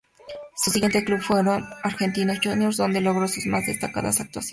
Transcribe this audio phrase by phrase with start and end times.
[0.55, 4.49] Su siguiente club fue Argentinos Juniors, donde logró sus más destacadas actuaciones.